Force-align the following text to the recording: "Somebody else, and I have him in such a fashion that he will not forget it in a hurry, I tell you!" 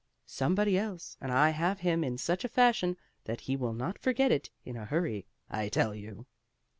"Somebody 0.25 0.79
else, 0.79 1.15
and 1.21 1.31
I 1.31 1.51
have 1.51 1.81
him 1.81 2.03
in 2.03 2.17
such 2.17 2.43
a 2.43 2.47
fashion 2.49 2.97
that 3.25 3.41
he 3.41 3.55
will 3.55 3.73
not 3.75 3.99
forget 3.99 4.31
it 4.31 4.49
in 4.65 4.75
a 4.75 4.85
hurry, 4.85 5.27
I 5.47 5.69
tell 5.69 5.93
you!" 5.93 6.25